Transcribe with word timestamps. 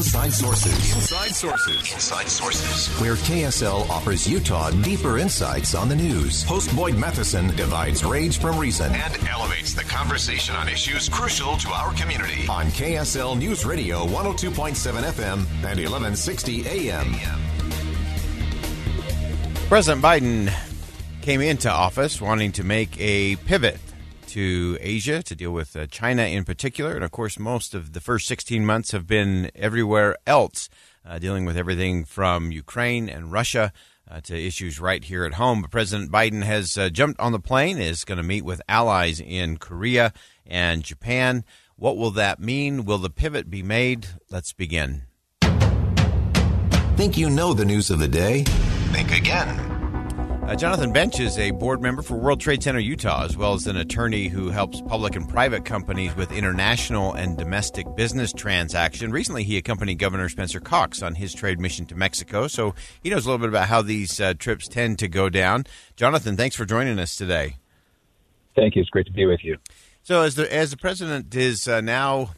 Inside 0.00 0.32
Sources. 0.32 0.94
Inside 0.94 1.34
Sources. 1.34 1.92
Inside 1.92 2.28
Sources. 2.30 2.88
Where 3.02 3.16
KSL 3.16 3.86
offers 3.90 4.26
Utah 4.26 4.70
deeper 4.70 5.18
insights 5.18 5.74
on 5.74 5.90
the 5.90 5.94
news. 5.94 6.42
Host 6.42 6.74
Boyd 6.74 6.96
Matheson 6.96 7.54
divides 7.54 8.02
rage 8.02 8.38
from 8.38 8.58
reason 8.58 8.90
and 8.94 9.28
elevates 9.28 9.74
the 9.74 9.84
conversation 9.84 10.56
on 10.56 10.70
issues 10.70 11.10
crucial 11.10 11.58
to 11.58 11.68
our 11.68 11.92
community. 11.92 12.46
On 12.48 12.64
KSL 12.68 13.38
News 13.38 13.66
Radio 13.66 14.06
102.7 14.06 15.02
FM 15.02 15.44
and 15.64 15.78
1160 15.78 16.66
AM. 16.66 17.14
President 19.68 20.02
Biden 20.02 20.50
came 21.20 21.42
into 21.42 21.70
office 21.70 22.22
wanting 22.22 22.52
to 22.52 22.64
make 22.64 22.98
a 22.98 23.36
pivot 23.36 23.78
to 24.30 24.78
Asia 24.80 25.22
to 25.22 25.34
deal 25.34 25.52
with 25.52 25.76
uh, 25.76 25.86
China 25.86 26.22
in 26.22 26.44
particular. 26.44 26.94
And 26.94 27.04
of 27.04 27.10
course, 27.10 27.38
most 27.38 27.74
of 27.74 27.92
the 27.92 28.00
first 28.00 28.26
16 28.26 28.64
months 28.64 28.92
have 28.92 29.06
been 29.06 29.50
everywhere 29.54 30.16
else, 30.26 30.68
uh, 31.04 31.18
dealing 31.18 31.44
with 31.44 31.56
everything 31.56 32.04
from 32.04 32.52
Ukraine 32.52 33.08
and 33.08 33.32
Russia. 33.32 33.72
Uh, 34.12 34.20
to 34.20 34.34
issues 34.36 34.80
right 34.80 35.04
here 35.04 35.24
at 35.24 35.34
home. 35.34 35.62
But 35.62 35.70
President 35.70 36.10
Biden 36.10 36.42
has 36.42 36.76
uh, 36.76 36.88
jumped 36.90 37.20
on 37.20 37.30
the 37.30 37.38
plane, 37.38 37.78
is 37.78 38.04
going 38.04 38.16
to 38.16 38.24
meet 38.24 38.44
with 38.44 38.60
allies 38.68 39.20
in 39.20 39.56
Korea 39.56 40.12
and 40.44 40.82
Japan. 40.82 41.44
What 41.76 41.96
will 41.96 42.10
that 42.10 42.40
mean? 42.40 42.84
Will 42.84 42.98
the 42.98 43.08
pivot 43.08 43.48
be 43.48 43.62
made? 43.62 44.08
Let's 44.28 44.52
begin. 44.52 45.04
Think 46.96 47.16
you 47.16 47.30
know 47.30 47.54
the 47.54 47.64
news 47.64 47.88
of 47.88 48.00
the 48.00 48.08
day? 48.08 48.42
Think 48.92 49.12
again. 49.12 49.79
Uh, 50.50 50.56
Jonathan 50.56 50.92
Bench 50.92 51.20
is 51.20 51.38
a 51.38 51.52
board 51.52 51.80
member 51.80 52.02
for 52.02 52.16
World 52.16 52.40
Trade 52.40 52.60
Center 52.60 52.80
Utah, 52.80 53.22
as 53.22 53.36
well 53.36 53.54
as 53.54 53.68
an 53.68 53.76
attorney 53.76 54.26
who 54.26 54.48
helps 54.48 54.80
public 54.80 55.14
and 55.14 55.28
private 55.28 55.64
companies 55.64 56.16
with 56.16 56.32
international 56.32 57.12
and 57.12 57.38
domestic 57.38 57.86
business 57.94 58.32
transaction. 58.32 59.12
Recently, 59.12 59.44
he 59.44 59.56
accompanied 59.58 60.00
Governor 60.00 60.28
Spencer 60.28 60.58
Cox 60.58 61.02
on 61.02 61.14
his 61.14 61.32
trade 61.32 61.60
mission 61.60 61.86
to 61.86 61.94
Mexico, 61.94 62.48
so 62.48 62.74
he 63.00 63.10
knows 63.10 63.26
a 63.26 63.28
little 63.28 63.38
bit 63.38 63.48
about 63.48 63.68
how 63.68 63.80
these 63.80 64.20
uh, 64.20 64.34
trips 64.34 64.66
tend 64.66 64.98
to 64.98 65.06
go 65.06 65.28
down. 65.28 65.66
Jonathan, 65.94 66.36
thanks 66.36 66.56
for 66.56 66.64
joining 66.64 66.98
us 66.98 67.14
today. 67.14 67.54
Thank 68.56 68.74
you. 68.74 68.82
It's 68.82 68.90
great 68.90 69.06
to 69.06 69.12
be 69.12 69.26
with 69.26 69.44
you. 69.44 69.56
So, 70.02 70.22
as 70.22 70.34
the 70.34 70.52
as 70.52 70.72
the 70.72 70.76
president 70.76 71.32
is 71.32 71.68
uh, 71.68 71.80
now 71.80 72.30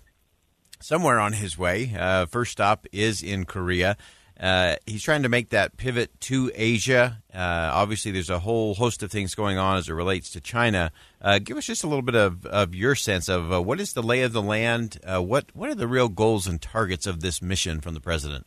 somewhere 0.81 1.19
on 1.19 1.33
his 1.33 1.57
way, 1.57 1.97
uh, 1.99 2.27
first 2.27 2.53
stop 2.53 2.87
is 2.93 3.23
in 3.23 3.47
Korea. 3.47 3.97
Uh, 4.39 4.77
he's 4.87 5.03
trying 5.03 5.23
to 5.23 5.29
make 5.29 5.51
that 5.51 5.77
pivot 5.77 6.11
to 6.21 6.51
Asia. 6.55 7.23
Uh, 7.33 7.71
obviously, 7.73 8.11
there's 8.11 8.31
a 8.31 8.41
whole 8.41 8.75
host 8.75 9.03
of 9.03 9.11
things 9.11 9.35
going 9.35 9.59
on 9.59 9.77
as 9.77 9.89
it 9.89 9.93
relates 9.93 10.31
to 10.31 10.41
China. 10.41 10.91
Uh, 11.21 11.39
give 11.39 11.57
us 11.57 11.67
just 11.67 11.85
a 11.85 11.87
little 11.87 12.03
bit 12.03 12.17
of, 12.17 12.45
of 12.47 12.75
your 12.75 12.95
sense 12.95 13.29
of 13.29 13.53
uh, 13.53 13.63
what 13.63 13.81
is 13.81 13.93
the 13.93 14.03
lay 14.03 14.23
of 14.23 14.33
the 14.33 14.43
land? 14.43 14.99
Uh, 15.05 15.23
what 15.23 15.47
what 15.55 15.71
are 15.71 15.75
the 15.75 15.87
real 15.87 16.09
goals 16.09 16.47
and 16.47 16.61
targets 16.61 17.07
of 17.07 17.21
this 17.21 17.41
mission 17.41 17.81
from 17.81 17.95
the 17.95 18.01
president? 18.01 18.47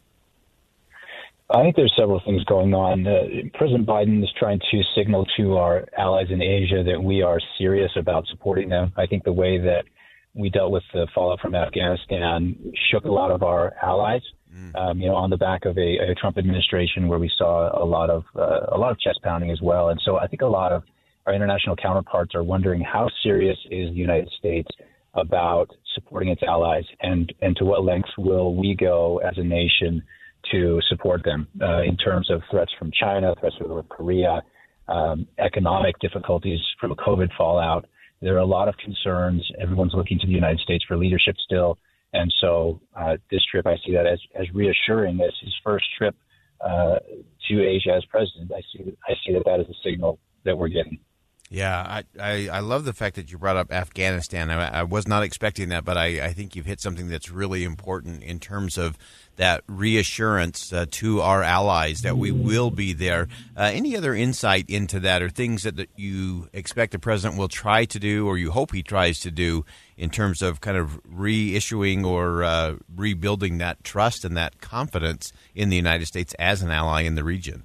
I 1.49 1.61
think 1.61 1.75
there's 1.75 1.93
several 1.95 2.19
things 2.25 2.43
going 2.45 2.73
on. 2.73 3.05
President 3.53 3.85
Biden 3.85 4.23
is 4.23 4.29
trying 4.37 4.59
to 4.71 4.81
signal 4.95 5.27
to 5.37 5.57
our 5.57 5.85
allies 5.95 6.27
in 6.31 6.41
Asia 6.41 6.83
that 6.83 7.01
we 7.01 7.21
are 7.21 7.39
serious 7.59 7.91
about 7.95 8.25
supporting 8.27 8.67
them. 8.69 8.91
I 8.97 9.05
think 9.05 9.23
the 9.23 9.33
way 9.33 9.59
that 9.59 9.85
we 10.33 10.49
dealt 10.49 10.71
with 10.71 10.83
the 10.91 11.07
fallout 11.13 11.39
from 11.39 11.53
Afghanistan 11.53 12.73
shook 12.91 13.05
a 13.05 13.11
lot 13.11 13.31
of 13.31 13.43
our 13.43 13.73
allies. 13.81 14.21
Mm. 14.55 14.75
Um, 14.75 14.99
you 14.99 15.07
know, 15.07 15.15
on 15.15 15.29
the 15.29 15.37
back 15.37 15.65
of 15.65 15.77
a, 15.77 15.97
a, 16.11 16.15
Trump 16.15 16.37
administration 16.37 17.09
where 17.09 17.19
we 17.19 17.29
saw 17.37 17.77
a 17.77 17.83
lot 17.83 18.09
of 18.09 18.23
uh, 18.37 18.67
a 18.71 18.77
lot 18.77 18.91
of 18.91 18.99
chest 18.99 19.19
pounding 19.21 19.51
as 19.51 19.59
well, 19.61 19.89
and 19.89 19.99
so 20.05 20.17
I 20.17 20.27
think 20.27 20.43
a 20.43 20.47
lot 20.47 20.71
of 20.71 20.83
our 21.25 21.33
international 21.33 21.75
counterparts 21.75 22.35
are 22.35 22.43
wondering 22.43 22.81
how 22.81 23.09
serious 23.21 23.57
is 23.69 23.89
the 23.89 23.97
United 23.97 24.29
States 24.39 24.69
about 25.13 25.67
supporting 25.93 26.29
its 26.29 26.41
allies, 26.43 26.85
and 27.01 27.33
and 27.41 27.57
to 27.57 27.65
what 27.65 27.83
lengths 27.83 28.11
will 28.17 28.55
we 28.55 28.75
go 28.75 29.17
as 29.17 29.37
a 29.37 29.43
nation 29.43 30.01
to 30.51 30.79
support 30.87 31.23
them 31.25 31.47
uh, 31.61 31.81
in 31.81 31.97
terms 31.97 32.29
of 32.29 32.41
threats 32.49 32.71
from 32.79 32.91
China, 32.97 33.33
threats 33.39 33.55
from 33.57 33.69
North 33.69 33.89
Korea, 33.89 34.41
um, 34.87 35.27
economic 35.39 35.97
difficulties 35.99 36.59
from 36.79 36.91
a 36.91 36.95
COVID 36.95 37.29
fallout. 37.37 37.85
There 38.21 38.35
are 38.35 38.39
a 38.39 38.45
lot 38.45 38.67
of 38.67 38.75
concerns. 38.77 39.45
Everyone's 39.59 39.93
looking 39.93 40.19
to 40.19 40.27
the 40.27 40.33
United 40.33 40.59
States 40.59 40.85
for 40.87 40.97
leadership 40.97 41.35
still. 41.43 41.77
And 42.15 42.33
so 42.39 42.79
uh, 42.95 43.17
this 43.29 43.41
trip, 43.51 43.67
I 43.67 43.75
see 43.85 43.93
that 43.93 44.07
as, 44.07 44.19
as 44.39 44.47
reassuring 44.53 45.19
as 45.19 45.33
his 45.41 45.53
first 45.63 45.85
trip 45.97 46.15
uh, 46.61 46.99
to 47.49 47.61
Asia 47.61 47.93
as 47.93 48.05
president. 48.05 48.51
I 48.55 48.61
see 48.71 48.95
I 49.07 49.13
see 49.25 49.33
that 49.33 49.43
that 49.45 49.59
is 49.59 49.67
a 49.69 49.77
signal 49.83 50.19
that 50.45 50.57
we're 50.57 50.69
getting. 50.69 50.97
Yeah, 51.51 51.79
I, 51.79 52.03
I, 52.19 52.49
I, 52.53 52.59
love 52.61 52.85
the 52.85 52.93
fact 52.93 53.17
that 53.17 53.31
you 53.31 53.37
brought 53.37 53.55
up 53.55 53.71
Afghanistan. 53.71 54.49
I, 54.49 54.79
I 54.79 54.83
was 54.83 55.07
not 55.07 55.21
expecting 55.21 55.69
that, 55.69 55.85
but 55.85 55.95
I, 55.95 56.25
I, 56.25 56.33
think 56.33 56.55
you've 56.55 56.65
hit 56.65 56.81
something 56.81 57.07
that's 57.07 57.29
really 57.29 57.63
important 57.63 58.23
in 58.23 58.39
terms 58.39 58.79
of 58.79 58.97
that 59.35 59.61
reassurance 59.67 60.73
uh, 60.73 60.87
to 60.89 61.21
our 61.21 61.43
allies 61.43 62.01
that 62.01 62.17
we 62.17 62.31
will 62.31 62.71
be 62.71 62.93
there. 62.93 63.27
Uh, 63.55 63.69
any 63.71 63.95
other 63.95 64.15
insight 64.15 64.67
into 64.71 64.99
that 65.01 65.21
or 65.21 65.29
things 65.29 65.61
that, 65.63 65.75
that 65.75 65.89
you 65.95 66.49
expect 66.51 66.93
the 66.93 66.99
president 66.99 67.39
will 67.39 67.47
try 67.47 67.85
to 67.85 67.99
do 67.99 68.25
or 68.25 68.39
you 68.39 68.49
hope 68.49 68.73
he 68.73 68.81
tries 68.81 69.19
to 69.19 69.29
do 69.29 69.63
in 69.97 70.09
terms 70.09 70.41
of 70.41 70.61
kind 70.61 70.77
of 70.77 70.99
reissuing 71.03 72.03
or 72.03 72.43
uh, 72.43 72.75
rebuilding 72.95 73.59
that 73.59 73.83
trust 73.83 74.25
and 74.25 74.35
that 74.35 74.61
confidence 74.61 75.31
in 75.53 75.69
the 75.69 75.75
United 75.75 76.07
States 76.07 76.33
as 76.39 76.63
an 76.63 76.71
ally 76.71 77.01
in 77.01 77.13
the 77.13 77.23
region? 77.23 77.61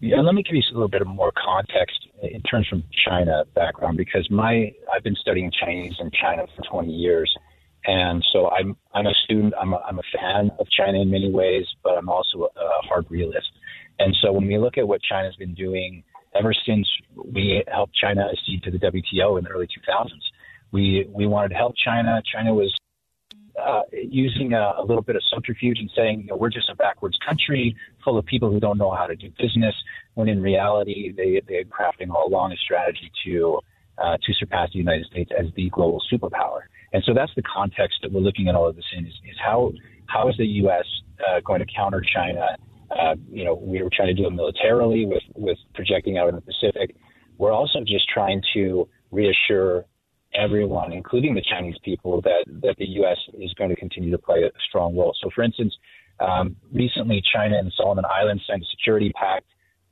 Yeah, 0.00 0.20
let 0.20 0.34
me 0.34 0.42
give 0.42 0.56
you 0.56 0.62
a 0.70 0.74
little 0.74 0.88
bit 0.88 1.00
of 1.00 1.08
more 1.08 1.32
context 1.32 2.01
in 2.22 2.42
terms 2.42 2.66
from 2.68 2.84
China 3.06 3.44
background 3.54 3.96
because 3.96 4.28
my 4.30 4.72
I've 4.94 5.02
been 5.02 5.16
studying 5.16 5.50
Chinese 5.64 5.94
in 5.98 6.10
China 6.20 6.46
for 6.56 6.62
20 6.70 6.92
years, 6.92 7.32
and 7.84 8.24
so 8.32 8.50
I'm 8.50 8.76
I'm 8.94 9.06
a 9.06 9.14
student. 9.24 9.54
I'm 9.60 9.72
a, 9.72 9.78
I'm 9.78 9.98
a 9.98 10.02
fan 10.16 10.50
of 10.58 10.66
China 10.70 11.00
in 11.00 11.10
many 11.10 11.30
ways, 11.30 11.66
but 11.82 11.98
I'm 11.98 12.08
also 12.08 12.48
a, 12.56 12.60
a 12.60 12.86
hard 12.88 13.06
realist. 13.10 13.48
And 13.98 14.16
so 14.22 14.32
when 14.32 14.46
we 14.46 14.58
look 14.58 14.78
at 14.78 14.86
what 14.86 15.00
China's 15.02 15.36
been 15.36 15.54
doing 15.54 16.04
ever 16.34 16.54
since 16.66 16.88
we 17.16 17.62
helped 17.70 17.94
China 17.94 18.26
accede 18.32 18.62
to 18.64 18.70
the 18.70 18.78
WTO 18.78 19.38
in 19.38 19.44
the 19.44 19.50
early 19.50 19.66
2000s, 19.66 20.08
we 20.70 21.06
we 21.10 21.26
wanted 21.26 21.50
to 21.50 21.54
help 21.54 21.74
China. 21.84 22.22
China 22.32 22.54
was 22.54 22.72
uh, 23.60 23.82
using 23.92 24.52
a, 24.54 24.74
a, 24.78 24.84
little 24.84 25.02
bit 25.02 25.16
of 25.16 25.22
subterfuge 25.32 25.78
and 25.78 25.90
saying, 25.94 26.20
you 26.22 26.26
know, 26.28 26.36
we're 26.36 26.50
just 26.50 26.68
a 26.68 26.74
backwards 26.74 27.18
country 27.26 27.76
full 28.02 28.18
of 28.18 28.24
people 28.24 28.50
who 28.50 28.58
don't 28.58 28.78
know 28.78 28.90
how 28.90 29.06
to 29.06 29.14
do 29.14 29.30
business, 29.38 29.74
when 30.14 30.28
in 30.28 30.40
reality 30.40 31.12
they 31.16 31.40
they're 31.46 31.64
crafting 31.64 32.10
all 32.10 32.26
along 32.26 32.52
a 32.52 32.56
strategy 32.56 33.10
to 33.24 33.60
uh, 33.98 34.16
to 34.22 34.32
surpass 34.34 34.70
the 34.72 34.78
United 34.78 35.06
States 35.06 35.30
as 35.38 35.46
the 35.54 35.68
global 35.70 36.02
superpower. 36.12 36.60
And 36.92 37.02
so 37.04 37.12
that's 37.14 37.32
the 37.36 37.42
context 37.42 37.98
that 38.02 38.12
we're 38.12 38.20
looking 38.20 38.48
at 38.48 38.54
all 38.54 38.68
of 38.68 38.76
this 38.76 38.84
in 38.96 39.06
is, 39.06 39.12
is 39.12 39.36
how 39.44 39.72
how 40.06 40.28
is 40.28 40.36
the 40.36 40.46
U.S. 40.46 40.84
Uh, 41.28 41.40
going 41.40 41.60
to 41.60 41.66
counter 41.66 42.02
China? 42.14 42.56
Uh, 42.90 43.16
you 43.30 43.44
know, 43.44 43.54
we 43.54 43.82
were 43.82 43.90
trying 43.94 44.08
to 44.08 44.14
do 44.14 44.26
it 44.26 44.30
militarily 44.30 45.06
with 45.06 45.22
with 45.34 45.58
projecting 45.74 46.18
out 46.18 46.28
in 46.28 46.34
the 46.34 46.40
Pacific. 46.40 46.96
We're 47.38 47.52
also 47.52 47.80
just 47.80 48.08
trying 48.08 48.42
to 48.54 48.88
reassure 49.10 49.84
everyone, 50.34 50.92
including 50.92 51.34
the 51.34 51.42
Chinese 51.42 51.76
people, 51.84 52.20
that, 52.22 52.44
that 52.62 52.76
the 52.78 52.86
U.S. 53.00 53.18
is 53.38 53.52
going 53.54 53.70
to 53.70 53.76
continue 53.76 54.10
to 54.10 54.18
play 54.18 54.42
a 54.42 54.50
strong 54.68 54.96
role. 54.96 55.14
So, 55.22 55.30
for 55.34 55.42
instance, 55.42 55.74
um, 56.20 56.56
recently 56.72 57.22
China 57.34 57.58
and 57.58 57.72
Solomon 57.76 58.04
Islands 58.04 58.42
signed 58.46 58.62
a 58.62 58.66
security 58.66 59.12
pact 59.14 59.46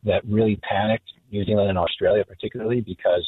that 0.04 0.24
really 0.26 0.56
panicked 0.56 1.10
New 1.30 1.44
Zealand 1.44 1.68
and 1.68 1.78
Australia, 1.78 2.24
particularly 2.24 2.80
because 2.80 3.26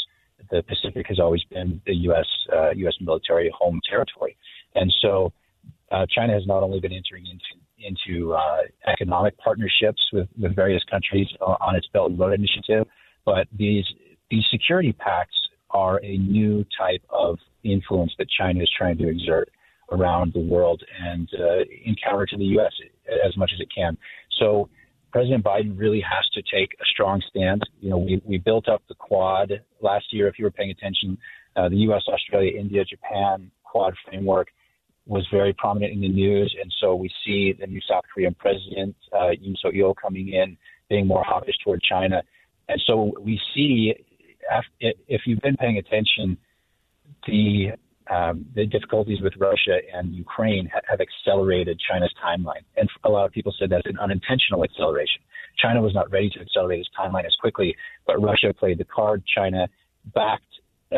the 0.50 0.62
Pacific 0.62 1.06
has 1.08 1.18
always 1.18 1.42
been 1.44 1.80
the 1.86 1.94
U.S. 1.94 2.26
Uh, 2.52 2.70
U.S. 2.70 2.94
military 3.00 3.50
home 3.56 3.80
territory, 3.88 4.36
and 4.74 4.92
so 5.00 5.32
uh, 5.90 6.06
China 6.14 6.32
has 6.32 6.46
not 6.46 6.62
only 6.62 6.80
been 6.80 6.92
entering 6.92 7.26
into 7.26 7.44
into 7.84 8.32
uh, 8.32 8.58
economic 8.86 9.36
partnerships 9.38 10.00
with, 10.12 10.28
with 10.40 10.54
various 10.54 10.82
countries 10.88 11.26
on 11.40 11.74
its 11.74 11.86
Belt 11.92 12.10
and 12.10 12.18
Road 12.18 12.32
Initiative, 12.32 12.86
but 13.24 13.46
these 13.56 13.84
these 14.30 14.44
security 14.50 14.92
pacts 14.92 15.36
are 15.72 16.00
a 16.02 16.16
new 16.18 16.64
type 16.78 17.02
of 17.10 17.38
influence 17.64 18.12
that 18.18 18.28
China 18.38 18.62
is 18.62 18.70
trying 18.76 18.98
to 18.98 19.08
exert 19.08 19.50
around 19.90 20.32
the 20.32 20.40
world 20.40 20.82
and 21.02 21.28
uh, 21.38 21.64
encounter 21.84 22.26
to 22.26 22.36
the 22.36 22.44
U.S. 22.44 22.72
as 23.26 23.36
much 23.36 23.50
as 23.54 23.60
it 23.60 23.68
can. 23.74 23.96
So 24.38 24.68
President 25.12 25.44
Biden 25.44 25.78
really 25.78 26.00
has 26.00 26.26
to 26.32 26.42
take 26.42 26.72
a 26.80 26.84
strong 26.92 27.22
stand. 27.28 27.62
You 27.80 27.90
know, 27.90 27.98
we, 27.98 28.22
we 28.24 28.38
built 28.38 28.68
up 28.68 28.82
the 28.88 28.94
Quad 28.94 29.52
last 29.80 30.06
year. 30.10 30.26
If 30.28 30.38
you 30.38 30.44
were 30.44 30.50
paying 30.50 30.70
attention, 30.70 31.18
uh, 31.56 31.68
the 31.68 31.76
U.S., 31.76 32.02
Australia, 32.08 32.58
India, 32.58 32.84
Japan 32.84 33.50
Quad 33.64 33.94
framework 34.06 34.48
was 35.06 35.26
very 35.32 35.52
prominent 35.52 35.92
in 35.92 36.00
the 36.00 36.08
news, 36.08 36.54
and 36.60 36.72
so 36.80 36.94
we 36.94 37.10
see 37.24 37.52
the 37.58 37.66
new 37.66 37.80
South 37.88 38.04
Korean 38.12 38.34
president 38.34 38.94
uh, 39.12 39.30
Yoon 39.30 39.56
Suk 39.60 39.72
Yeol 39.72 39.94
coming 40.00 40.28
in, 40.28 40.56
being 40.88 41.06
more 41.06 41.24
hawkish 41.26 41.56
toward 41.64 41.82
China, 41.82 42.22
and 42.68 42.80
so 42.86 43.12
we 43.20 43.40
see, 43.54 43.94
if 44.80 45.22
you've 45.26 45.40
been 45.40 45.56
paying 45.56 45.78
attention, 45.78 46.36
the 47.26 47.72
um, 48.10 48.46
the 48.54 48.66
difficulties 48.66 49.20
with 49.20 49.32
Russia 49.38 49.78
and 49.94 50.12
Ukraine 50.14 50.68
have 50.90 51.00
accelerated 51.00 51.80
China's 51.88 52.12
timeline. 52.22 52.64
And 52.76 52.88
a 53.04 53.08
lot 53.08 53.26
of 53.26 53.32
people 53.32 53.54
said 53.58 53.70
that's 53.70 53.86
an 53.86 53.98
unintentional 53.98 54.64
acceleration. 54.64 55.22
China 55.56 55.80
was 55.80 55.94
not 55.94 56.10
ready 56.10 56.28
to 56.30 56.40
accelerate 56.40 56.80
its 56.80 56.88
timeline 56.98 57.24
as 57.24 57.34
quickly, 57.40 57.76
but 58.06 58.20
Russia 58.20 58.52
played 58.52 58.78
the 58.78 58.84
card. 58.84 59.22
China 59.26 59.68
backed, 60.14 60.44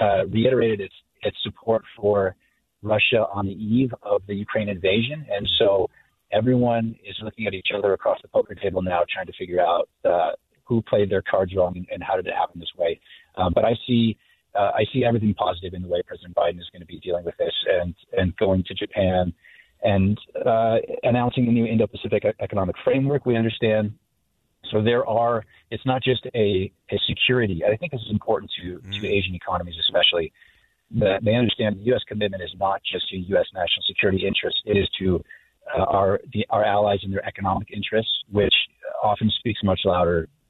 uh, 0.00 0.26
reiterated 0.26 0.80
its, 0.80 0.94
its 1.22 1.36
support 1.42 1.82
for 1.96 2.34
Russia 2.82 3.26
on 3.32 3.46
the 3.46 3.52
eve 3.52 3.92
of 4.02 4.22
the 4.26 4.34
Ukraine 4.34 4.68
invasion. 4.68 5.26
And 5.30 5.48
so 5.58 5.88
everyone 6.32 6.96
is 7.06 7.16
looking 7.22 7.46
at 7.46 7.54
each 7.54 7.68
other 7.76 7.92
across 7.92 8.18
the 8.22 8.28
poker 8.28 8.54
table 8.54 8.82
now, 8.82 9.02
trying 9.12 9.26
to 9.26 9.32
figure 9.38 9.60
out 9.60 9.88
uh, 10.04 10.32
who 10.64 10.82
played 10.82 11.10
their 11.10 11.22
cards 11.22 11.52
wrong 11.56 11.76
and, 11.76 11.86
and 11.90 12.02
how 12.02 12.16
did 12.16 12.26
it 12.26 12.34
happen 12.34 12.60
this 12.60 12.72
way. 12.76 13.00
Uh, 13.36 13.50
but 13.54 13.64
I 13.64 13.74
see 13.86 14.16
uh, 14.54 14.70
I 14.74 14.84
see 14.92 15.04
everything 15.04 15.34
positive 15.34 15.74
in 15.74 15.82
the 15.82 15.88
way 15.88 16.00
President 16.06 16.34
Biden 16.34 16.60
is 16.60 16.68
going 16.72 16.80
to 16.80 16.86
be 16.86 17.00
dealing 17.00 17.24
with 17.24 17.36
this 17.38 17.54
and 17.72 17.94
and 18.16 18.36
going 18.36 18.64
to 18.64 18.74
Japan 18.74 19.32
and 19.82 20.18
uh, 20.46 20.76
announcing 21.02 21.44
the 21.44 21.52
new 21.52 21.66
Indo-Pacific 21.66 22.24
economic 22.40 22.76
framework. 22.82 23.26
We 23.26 23.36
understand. 23.36 23.92
So 24.70 24.82
there 24.82 25.06
are. 25.06 25.44
It's 25.70 25.84
not 25.84 26.02
just 26.02 26.26
a, 26.34 26.72
a 26.90 26.98
security. 27.06 27.62
I 27.64 27.76
think 27.76 27.92
this 27.92 28.00
is 28.00 28.10
important 28.10 28.50
to 28.62 28.78
mm. 28.78 29.00
to 29.00 29.06
Asian 29.06 29.34
economies, 29.34 29.74
especially. 29.80 30.32
That 30.96 31.24
they 31.24 31.34
understand 31.34 31.76
the 31.76 31.84
U.S. 31.86 32.02
commitment 32.06 32.42
is 32.42 32.54
not 32.58 32.80
just 32.90 33.08
to 33.08 33.16
U.S. 33.16 33.46
national 33.52 33.82
security 33.86 34.26
interests. 34.26 34.60
It 34.64 34.76
is 34.76 34.88
to 35.00 35.24
uh, 35.76 35.82
our 35.82 36.20
the, 36.32 36.46
our 36.50 36.64
allies 36.64 37.00
and 37.02 37.12
their 37.12 37.24
economic 37.26 37.68
interests, 37.72 38.12
which 38.30 38.54
often 39.02 39.30
speaks 39.38 39.60
much 39.62 39.80
louder 39.84 40.28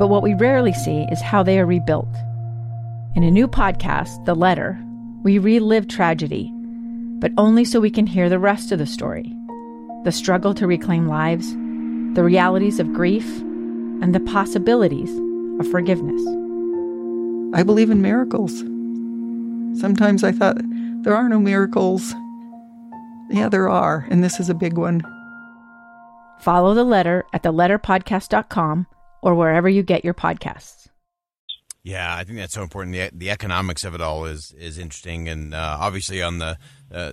But 0.00 0.08
what 0.08 0.22
we 0.22 0.32
rarely 0.32 0.72
see 0.72 1.06
is 1.12 1.20
how 1.20 1.42
they 1.42 1.60
are 1.60 1.66
rebuilt 1.66 2.08
in 3.14 3.22
a 3.22 3.30
new 3.30 3.46
podcast, 3.46 4.24
The 4.24 4.34
Letter, 4.34 4.82
we 5.22 5.36
relive 5.36 5.88
tragedy, 5.88 6.50
but 7.18 7.32
only 7.36 7.66
so 7.66 7.80
we 7.80 7.90
can 7.90 8.06
hear 8.06 8.30
the 8.30 8.38
rest 8.38 8.72
of 8.72 8.78
the 8.78 8.86
story 8.86 9.36
the 10.04 10.10
struggle 10.10 10.54
to 10.54 10.66
reclaim 10.66 11.06
lives, 11.06 11.52
the 12.14 12.24
realities 12.24 12.80
of 12.80 12.94
grief, 12.94 13.28
and 14.00 14.14
the 14.14 14.20
possibilities 14.20 15.10
of 15.60 15.70
forgiveness. 15.70 16.22
I 17.54 17.62
believe 17.62 17.90
in 17.90 18.00
miracles. 18.00 18.60
Sometimes 19.78 20.24
I 20.24 20.32
thought 20.32 20.56
there 21.02 21.14
are 21.14 21.28
no 21.28 21.38
miracles. 21.38 22.14
Yeah, 23.28 23.50
there 23.50 23.68
are, 23.68 24.06
and 24.08 24.24
this 24.24 24.40
is 24.40 24.48
a 24.48 24.54
big 24.54 24.78
one. 24.78 25.02
Follow 26.38 26.72
the 26.72 26.84
letter 26.84 27.26
at 27.34 27.42
theletterpodcast.com 27.42 28.86
or 29.22 29.34
wherever 29.34 29.68
you 29.68 29.82
get 29.82 30.04
your 30.04 30.14
podcasts. 30.14 30.88
Yeah, 31.82 32.14
I 32.14 32.24
think 32.24 32.38
that's 32.38 32.54
so 32.54 32.62
important. 32.62 32.94
The, 32.94 33.10
the 33.12 33.30
economics 33.30 33.84
of 33.84 33.94
it 33.94 34.00
all 34.00 34.26
is 34.26 34.52
is 34.52 34.78
interesting, 34.78 35.28
and 35.28 35.54
uh, 35.54 35.78
obviously 35.80 36.20
on 36.22 36.38
the 36.38 36.58
uh, 36.92 37.12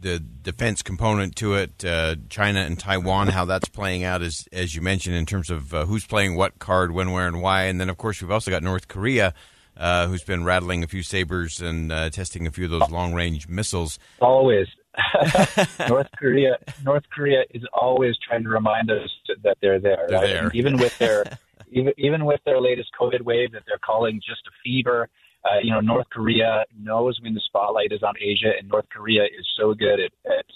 the 0.00 0.18
defense 0.18 0.82
component 0.82 1.34
to 1.36 1.54
it, 1.54 1.84
uh, 1.84 2.16
China 2.28 2.60
and 2.60 2.78
Taiwan, 2.78 3.28
how 3.28 3.44
that's 3.46 3.68
playing 3.68 4.04
out, 4.04 4.20
as 4.20 4.48
as 4.52 4.74
you 4.74 4.82
mentioned, 4.82 5.16
in 5.16 5.26
terms 5.26 5.48
of 5.48 5.72
uh, 5.72 5.86
who's 5.86 6.06
playing 6.06 6.36
what 6.36 6.58
card, 6.58 6.92
when, 6.92 7.12
where, 7.12 7.26
and 7.26 7.40
why, 7.40 7.64
and 7.64 7.80
then 7.80 7.88
of 7.88 7.96
course 7.96 8.20
we've 8.20 8.30
also 8.30 8.50
got 8.50 8.62
North 8.62 8.88
Korea, 8.88 9.32
uh, 9.76 10.06
who's 10.08 10.24
been 10.24 10.44
rattling 10.44 10.82
a 10.82 10.86
few 10.86 11.02
sabers 11.02 11.60
and 11.60 11.90
uh, 11.90 12.10
testing 12.10 12.46
a 12.46 12.50
few 12.50 12.64
of 12.66 12.70
those 12.70 12.90
long 12.90 13.14
range 13.14 13.48
missiles. 13.48 13.98
Always, 14.20 14.66
North 15.88 16.08
Korea. 16.16 16.56
North 16.84 17.04
Korea 17.10 17.44
is 17.50 17.62
always 17.72 18.16
trying 18.26 18.42
to 18.44 18.48
remind 18.48 18.90
us 18.90 19.10
that 19.42 19.58
they're 19.60 19.80
there. 19.80 20.06
They're 20.08 20.20
right? 20.20 20.26
there. 20.26 20.50
Even 20.54 20.76
with 20.78 20.96
their 20.98 21.24
even, 21.72 21.92
even 21.98 22.24
with 22.24 22.40
their 22.44 22.60
latest 22.60 22.90
COVID 22.98 23.22
wave 23.22 23.52
that 23.52 23.62
they're 23.66 23.78
calling 23.78 24.20
just 24.26 24.46
a 24.46 24.52
fever, 24.62 25.08
uh, 25.44 25.58
you 25.62 25.70
know, 25.70 25.80
North 25.80 26.08
Korea 26.10 26.64
knows 26.78 27.18
when 27.22 27.34
the 27.34 27.40
spotlight 27.40 27.92
is 27.92 28.02
on 28.02 28.14
Asia, 28.20 28.52
and 28.58 28.68
North 28.68 28.86
Korea 28.90 29.24
is 29.24 29.46
so 29.58 29.74
good 29.74 30.00
at 30.00 30.12
at, 30.26 30.46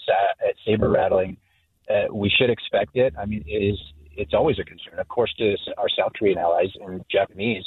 at 0.47 0.55
saber 0.65 0.89
rattling. 0.89 1.37
Uh, 1.89 2.13
we 2.13 2.29
should 2.29 2.49
expect 2.49 2.95
it. 2.95 3.13
I 3.17 3.25
mean, 3.25 3.43
it 3.47 3.63
is 3.73 3.77
it's 4.15 4.33
always 4.33 4.59
a 4.59 4.63
concern. 4.63 4.99
Of 4.99 5.07
course, 5.07 5.33
to 5.37 5.55
our 5.77 5.89
South 5.89 6.11
Korean 6.17 6.37
allies 6.37 6.71
and 6.81 7.03
Japanese, 7.09 7.63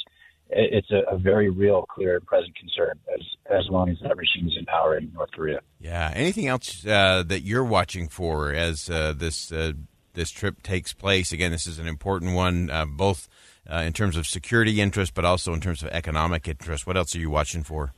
it's 0.55 0.91
a, 0.91 1.01
a, 1.13 1.17
very 1.17 1.49
real, 1.49 1.83
clear, 1.83 2.15
and 2.15 2.25
present 2.25 2.55
concern 2.55 2.99
as 3.13 3.21
as 3.49 3.69
long 3.69 3.89
as 3.89 3.97
that 4.03 4.15
regime 4.15 4.47
is 4.47 4.55
in 4.57 4.65
power 4.65 4.97
in 4.97 5.11
North 5.13 5.31
Korea. 5.31 5.59
Yeah. 5.79 6.11
Anything 6.15 6.47
else 6.47 6.85
uh, 6.85 7.23
that 7.27 7.41
you're 7.41 7.63
watching 7.63 8.07
for 8.07 8.51
as 8.53 8.89
uh, 8.89 9.13
this 9.15 9.51
uh, 9.51 9.73
this 10.13 10.31
trip 10.31 10.63
takes 10.63 10.93
place? 10.93 11.31
Again, 11.31 11.51
this 11.51 11.67
is 11.67 11.79
an 11.79 11.87
important 11.87 12.35
one, 12.35 12.69
uh, 12.69 12.85
both 12.85 13.27
uh, 13.71 13.77
in 13.77 13.93
terms 13.93 14.17
of 14.17 14.27
security 14.27 14.81
interest, 14.81 15.13
but 15.13 15.25
also 15.25 15.53
in 15.53 15.61
terms 15.61 15.83
of 15.83 15.89
economic 15.89 16.47
interest? 16.47 16.85
What 16.87 16.97
else 16.97 17.15
are 17.15 17.19
you 17.19 17.29
watching 17.29 17.63
for? 17.63 17.93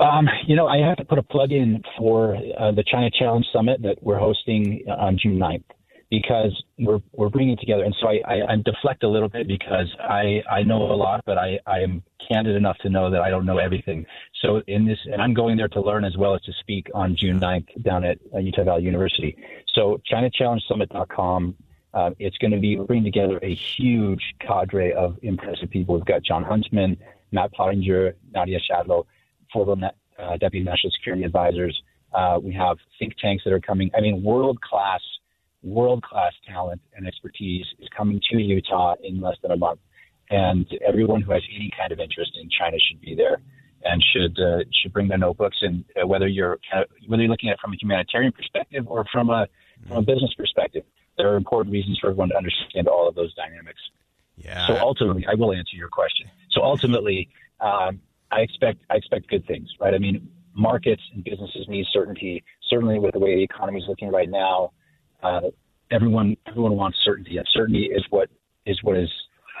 Um, 0.00 0.28
you 0.46 0.56
know, 0.56 0.66
I 0.66 0.78
have 0.78 0.96
to 0.96 1.04
put 1.04 1.18
a 1.18 1.22
plug 1.22 1.52
in 1.52 1.82
for 1.98 2.36
uh, 2.36 2.72
the 2.72 2.82
China 2.82 3.10
Challenge 3.10 3.46
Summit 3.52 3.82
that 3.82 4.02
we're 4.02 4.18
hosting 4.18 4.84
on 4.88 5.18
June 5.22 5.38
9th 5.38 5.64
because 6.10 6.62
we're 6.78 7.00
we're 7.12 7.28
bringing 7.28 7.56
together. 7.56 7.84
And 7.84 7.94
so 8.00 8.08
I, 8.08 8.20
I, 8.26 8.52
I 8.52 8.56
deflect 8.56 9.02
a 9.04 9.08
little 9.08 9.28
bit 9.28 9.46
because 9.46 9.94
I, 10.00 10.42
I 10.50 10.62
know 10.62 10.82
a 10.82 10.94
lot, 10.94 11.22
but 11.24 11.38
I, 11.38 11.60
I 11.66 11.80
am 11.80 12.02
candid 12.28 12.56
enough 12.56 12.78
to 12.78 12.90
know 12.90 13.10
that 13.10 13.20
I 13.20 13.30
don't 13.30 13.46
know 13.46 13.58
everything. 13.58 14.06
So 14.42 14.62
in 14.66 14.86
this, 14.86 14.98
and 15.10 15.22
I'm 15.22 15.34
going 15.34 15.56
there 15.56 15.68
to 15.68 15.80
learn 15.80 16.04
as 16.04 16.16
well 16.16 16.34
as 16.34 16.42
to 16.42 16.52
speak 16.60 16.88
on 16.94 17.16
June 17.16 17.38
9th 17.38 17.82
down 17.82 18.04
at 18.04 18.18
uh, 18.34 18.38
Utah 18.38 18.64
Valley 18.64 18.82
University. 18.82 19.36
So 19.74 20.00
ChinaChallengeSummit.com 20.10 21.56
uh, 21.92 22.10
it's 22.18 22.38
going 22.38 22.52
to 22.52 22.58
be 22.58 22.76
bringing 22.76 23.04
together 23.04 23.38
a 23.42 23.54
huge 23.54 24.22
cadre 24.40 24.92
of 24.92 25.18
impressive 25.22 25.70
people. 25.70 25.96
We've 25.96 26.04
got 26.04 26.22
Jon 26.22 26.44
Huntsman, 26.44 26.96
Matt 27.32 27.52
Pottinger, 27.52 28.14
Nadia 28.32 28.58
Schadlow, 28.60 29.06
former 29.52 29.90
uh, 30.18 30.36
deputy 30.36 30.64
national 30.64 30.92
security 30.92 31.24
advisors. 31.24 31.80
Uh, 32.12 32.38
we 32.42 32.52
have 32.54 32.76
think 32.98 33.16
tanks 33.16 33.44
that 33.44 33.52
are 33.52 33.60
coming. 33.60 33.90
I 33.96 34.00
mean, 34.00 34.22
world 34.22 34.60
class, 34.60 35.00
world 35.62 36.02
class 36.02 36.32
talent 36.48 36.80
and 36.94 37.06
expertise 37.06 37.66
is 37.78 37.88
coming 37.96 38.20
to 38.30 38.38
Utah 38.38 38.94
in 39.02 39.20
less 39.20 39.36
than 39.42 39.50
a 39.50 39.56
month, 39.56 39.80
and 40.30 40.66
everyone 40.86 41.20
who 41.22 41.32
has 41.32 41.42
any 41.54 41.70
kind 41.76 41.92
of 41.92 42.00
interest 42.00 42.32
in 42.40 42.48
China 42.50 42.76
should 42.78 43.00
be 43.00 43.14
there 43.14 43.40
and 43.82 44.04
should 44.12 44.38
uh, 44.38 44.64
should 44.72 44.92
bring 44.92 45.08
their 45.08 45.18
notebooks. 45.18 45.58
And 45.62 45.84
uh, 46.00 46.06
whether 46.06 46.28
you're 46.28 46.58
kind 46.70 46.84
of, 46.84 46.90
whether 47.06 47.22
you're 47.22 47.30
looking 47.30 47.48
at 47.48 47.54
it 47.54 47.60
from 47.60 47.72
a 47.72 47.76
humanitarian 47.76 48.32
perspective 48.32 48.84
or 48.86 49.04
from 49.12 49.30
a 49.30 49.46
from 49.86 49.98
a 49.98 50.02
business 50.02 50.32
perspective, 50.34 50.84
there 51.16 51.32
are 51.32 51.36
important 51.36 51.72
reasons 51.72 51.98
for 51.98 52.08
everyone 52.08 52.28
to 52.30 52.36
understand 52.36 52.88
all 52.88 53.08
of 53.08 53.14
those 53.14 53.34
dynamics. 53.34 53.80
Yeah. 54.36 54.66
So 54.66 54.76
ultimately, 54.76 55.26
I 55.26 55.34
will 55.34 55.52
answer 55.52 55.76
your 55.76 55.88
question. 55.88 56.26
So 56.50 56.62
ultimately, 56.62 57.28
um, 57.60 58.00
I 58.30 58.40
expect 58.40 58.80
I 58.90 58.96
expect 58.96 59.28
good 59.28 59.46
things, 59.46 59.68
right? 59.80 59.94
I 59.94 59.98
mean, 59.98 60.28
markets 60.54 61.02
and 61.14 61.24
businesses 61.24 61.66
need 61.68 61.86
certainty. 61.92 62.42
Certainly, 62.68 62.98
with 63.00 63.12
the 63.12 63.18
way 63.18 63.36
the 63.36 63.42
economy 63.42 63.80
is 63.80 63.86
looking 63.88 64.10
right 64.10 64.28
now, 64.28 64.72
uh, 65.22 65.40
everyone 65.90 66.36
everyone 66.46 66.76
wants 66.76 66.98
certainty. 67.04 67.36
And 67.36 67.46
certainty 67.52 67.90
is 67.94 68.04
what 68.10 68.28
is 68.66 68.78
what 68.82 68.96
is 68.96 69.10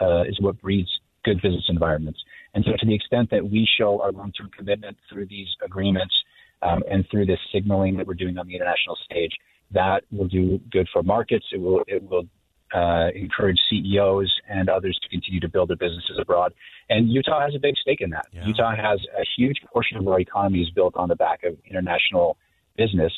uh, 0.00 0.22
is 0.22 0.38
what 0.40 0.60
breeds 0.60 0.88
good 1.24 1.40
business 1.42 1.64
environments. 1.68 2.20
And 2.54 2.64
so, 2.64 2.72
to 2.78 2.86
the 2.86 2.94
extent 2.94 3.30
that 3.30 3.44
we 3.44 3.68
show 3.78 4.00
our 4.00 4.12
long-term 4.12 4.50
commitment 4.56 4.96
through 5.10 5.26
these 5.26 5.48
agreements 5.64 6.14
um, 6.62 6.82
and 6.90 7.06
through 7.10 7.26
this 7.26 7.38
signaling 7.52 7.96
that 7.96 8.06
we're 8.06 8.14
doing 8.14 8.38
on 8.38 8.46
the 8.46 8.54
international 8.54 8.96
stage, 9.04 9.32
that 9.72 10.02
will 10.10 10.26
do 10.26 10.58
good 10.70 10.88
for 10.92 11.02
markets. 11.02 11.46
It 11.52 11.60
will 11.60 11.82
it 11.86 12.02
will 12.02 12.24
uh, 12.74 13.08
encourage 13.14 13.58
CEOs 13.68 14.32
and 14.48 14.68
others 14.68 14.98
to 15.02 15.08
continue 15.08 15.40
to 15.40 15.48
build 15.48 15.70
their 15.70 15.76
businesses 15.76 16.18
abroad. 16.20 16.52
And 16.88 17.08
Utah 17.10 17.40
has 17.40 17.54
a 17.54 17.58
big 17.58 17.76
stake 17.76 18.00
in 18.00 18.10
that. 18.10 18.26
Yeah. 18.32 18.46
Utah 18.46 18.74
has 18.74 19.00
a 19.18 19.24
huge 19.36 19.56
portion 19.72 19.96
of 19.96 20.06
our 20.06 20.20
economy 20.20 20.60
is 20.60 20.70
built 20.70 20.94
on 20.96 21.08
the 21.08 21.16
back 21.16 21.42
of 21.44 21.56
international 21.68 22.36
business. 22.76 23.12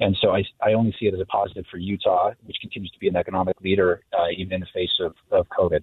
And 0.00 0.16
so 0.20 0.34
I, 0.34 0.44
I 0.62 0.72
only 0.72 0.94
see 0.98 1.06
it 1.06 1.14
as 1.14 1.20
a 1.20 1.26
positive 1.26 1.66
for 1.70 1.76
Utah, 1.76 2.32
which 2.44 2.56
continues 2.60 2.90
to 2.92 2.98
be 2.98 3.08
an 3.08 3.16
economic 3.16 3.60
leader 3.60 4.02
uh, 4.18 4.28
even 4.36 4.54
in 4.54 4.60
the 4.60 4.66
face 4.72 4.98
of, 5.00 5.14
of 5.30 5.46
COVID. 5.48 5.82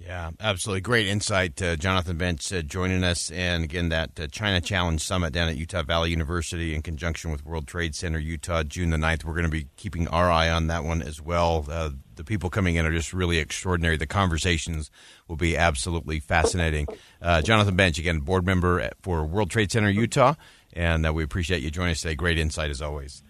Yeah, 0.00 0.30
absolutely. 0.40 0.80
Great 0.80 1.06
insight. 1.06 1.60
Uh, 1.60 1.76
Jonathan 1.76 2.16
Bench 2.16 2.50
uh, 2.54 2.62
joining 2.62 3.04
us. 3.04 3.30
And 3.30 3.64
again, 3.64 3.90
that 3.90 4.18
uh, 4.18 4.26
China 4.28 4.58
Challenge 4.58 4.98
Summit 4.98 5.34
down 5.34 5.50
at 5.50 5.58
Utah 5.58 5.82
Valley 5.82 6.10
University 6.10 6.74
in 6.74 6.80
conjunction 6.80 7.30
with 7.30 7.44
World 7.44 7.66
Trade 7.66 7.94
Center 7.94 8.18
Utah, 8.18 8.62
June 8.62 8.88
the 8.88 8.96
9th. 8.96 9.24
We're 9.24 9.34
going 9.34 9.44
to 9.44 9.50
be 9.50 9.66
keeping 9.76 10.08
our 10.08 10.30
eye 10.30 10.48
on 10.48 10.68
that 10.68 10.84
one 10.84 11.02
as 11.02 11.20
well. 11.20 11.66
Uh, 11.70 11.90
the 12.16 12.24
people 12.24 12.48
coming 12.48 12.76
in 12.76 12.86
are 12.86 12.92
just 12.92 13.12
really 13.12 13.36
extraordinary. 13.36 13.98
The 13.98 14.06
conversations 14.06 14.90
will 15.28 15.36
be 15.36 15.54
absolutely 15.54 16.18
fascinating. 16.18 16.86
Uh, 17.20 17.42
Jonathan 17.42 17.76
Bench, 17.76 17.98
again, 17.98 18.20
board 18.20 18.46
member 18.46 18.88
for 19.02 19.26
World 19.26 19.50
Trade 19.50 19.70
Center 19.70 19.90
Utah. 19.90 20.34
And 20.72 21.06
uh, 21.06 21.12
we 21.12 21.22
appreciate 21.24 21.62
you 21.62 21.70
joining 21.70 21.92
us 21.92 22.00
today. 22.00 22.14
Great 22.14 22.38
insight 22.38 22.70
as 22.70 22.80
always. 22.80 23.22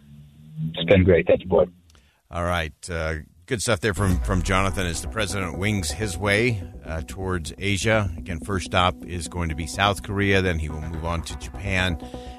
It's 0.74 0.84
been 0.84 1.04
great. 1.04 1.26
Thank 1.26 1.42
you, 1.42 1.48
Boyd. 1.48 1.72
All 2.30 2.44
right 2.44 2.72
good 3.50 3.60
stuff 3.60 3.80
there 3.80 3.94
from, 3.94 4.16
from 4.20 4.44
Jonathan 4.44 4.86
as 4.86 5.02
the 5.02 5.08
president 5.08 5.58
wings 5.58 5.90
his 5.90 6.16
way 6.16 6.62
uh, 6.86 7.02
towards 7.08 7.52
Asia. 7.58 8.08
Again, 8.16 8.38
first 8.38 8.66
stop 8.66 8.94
is 9.04 9.26
going 9.26 9.48
to 9.48 9.56
be 9.56 9.66
South 9.66 10.04
Korea, 10.04 10.40
then 10.40 10.60
he 10.60 10.68
will 10.68 10.80
move 10.80 11.04
on 11.04 11.22
to 11.22 11.36
Japan. 11.36 11.98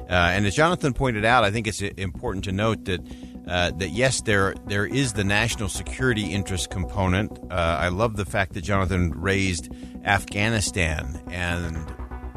Uh, 0.09 0.13
and 0.13 0.45
as 0.45 0.55
Jonathan 0.55 0.93
pointed 0.93 1.25
out, 1.25 1.43
I 1.43 1.51
think 1.51 1.67
it's 1.67 1.81
important 1.81 2.45
to 2.45 2.53
note 2.53 2.85
that 2.85 3.01
uh, 3.45 3.71
that 3.71 3.89
yes, 3.89 4.21
there 4.21 4.55
there 4.67 4.85
is 4.85 5.11
the 5.11 5.25
national 5.25 5.67
security 5.67 6.31
interest 6.31 6.69
component. 6.69 7.37
Uh, 7.51 7.55
I 7.55 7.89
love 7.89 8.15
the 8.15 8.23
fact 8.23 8.53
that 8.53 8.61
Jonathan 8.61 9.11
raised 9.11 9.67
Afghanistan 10.05 11.21
and 11.27 11.75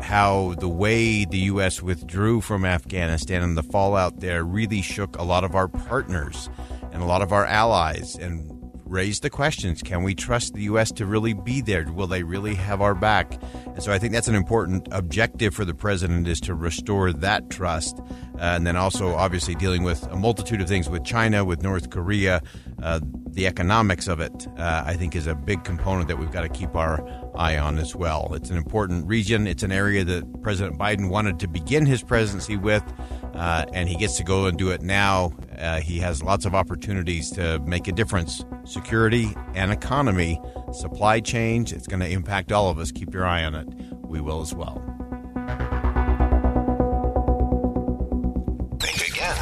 how 0.04 0.54
the 0.58 0.68
way 0.68 1.24
the 1.24 1.38
U.S. 1.38 1.80
withdrew 1.80 2.42
from 2.42 2.66
Afghanistan 2.66 3.42
and 3.42 3.56
the 3.56 3.62
fallout 3.62 4.20
there 4.20 4.44
really 4.44 4.82
shook 4.82 5.16
a 5.16 5.22
lot 5.22 5.44
of 5.44 5.54
our 5.54 5.66
partners 5.66 6.50
and 6.92 7.02
a 7.02 7.06
lot 7.06 7.22
of 7.22 7.32
our 7.32 7.46
allies 7.46 8.14
and 8.16 8.50
raise 8.84 9.20
the 9.20 9.30
questions. 9.30 9.82
Can 9.82 10.02
we 10.02 10.14
trust 10.14 10.52
the 10.52 10.62
U.S. 10.64 10.92
to 10.92 11.06
really 11.06 11.32
be 11.32 11.62
there? 11.62 11.90
Will 11.90 12.06
they 12.06 12.22
really 12.22 12.54
have 12.54 12.82
our 12.82 12.94
back? 12.94 13.40
And 13.66 13.82
so 13.82 13.92
I 13.92 13.98
think 13.98 14.12
that's 14.12 14.28
an 14.28 14.34
important 14.34 14.86
objective 14.92 15.54
for 15.54 15.64
the 15.64 15.74
president 15.74 16.28
is 16.28 16.38
to 16.40 16.54
restore 16.54 17.12
that 17.12 17.48
trust. 17.50 17.98
Uh, 17.98 18.38
and 18.40 18.66
then 18.66 18.76
also, 18.76 19.14
obviously, 19.14 19.54
dealing 19.54 19.84
with 19.84 20.06
a 20.12 20.16
multitude 20.16 20.60
of 20.60 20.68
things 20.68 20.88
with 20.88 21.02
China, 21.02 21.44
with 21.44 21.62
North 21.62 21.90
Korea, 21.90 22.42
uh, 22.84 23.00
the 23.30 23.46
economics 23.46 24.06
of 24.08 24.20
it, 24.20 24.46
uh, 24.58 24.84
I 24.86 24.94
think, 24.94 25.16
is 25.16 25.26
a 25.26 25.34
big 25.34 25.64
component 25.64 26.06
that 26.08 26.18
we've 26.18 26.30
got 26.30 26.42
to 26.42 26.50
keep 26.50 26.76
our 26.76 27.02
eye 27.34 27.56
on 27.56 27.78
as 27.78 27.96
well. 27.96 28.32
It's 28.34 28.50
an 28.50 28.58
important 28.58 29.06
region. 29.06 29.46
It's 29.46 29.62
an 29.62 29.72
area 29.72 30.04
that 30.04 30.42
President 30.42 30.78
Biden 30.78 31.08
wanted 31.08 31.40
to 31.40 31.48
begin 31.48 31.86
his 31.86 32.02
presidency 32.02 32.58
with, 32.58 32.84
uh, 33.32 33.64
and 33.72 33.88
he 33.88 33.96
gets 33.96 34.18
to 34.18 34.22
go 34.22 34.46
and 34.46 34.58
do 34.58 34.70
it 34.70 34.82
now. 34.82 35.32
Uh, 35.58 35.80
he 35.80 35.98
has 35.98 36.22
lots 36.22 36.44
of 36.44 36.54
opportunities 36.54 37.30
to 37.30 37.58
make 37.60 37.88
a 37.88 37.92
difference. 37.92 38.44
Security 38.64 39.34
and 39.54 39.72
economy, 39.72 40.38
supply 40.72 41.20
chains, 41.20 41.72
it's 41.72 41.86
going 41.86 42.00
to 42.00 42.08
impact 42.08 42.52
all 42.52 42.68
of 42.68 42.78
us. 42.78 42.92
Keep 42.92 43.14
your 43.14 43.24
eye 43.24 43.44
on 43.44 43.54
it. 43.54 43.66
We 44.02 44.20
will 44.20 44.42
as 44.42 44.54
well. 44.54 44.82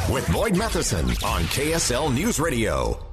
With 0.09 0.31
Boyd 0.31 0.55
Matheson 0.55 1.05
on 1.25 1.41
KSL 1.43 2.13
News 2.13 2.39
Radio. 2.39 3.12